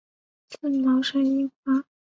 [0.47, 1.85] 刺毛山樱花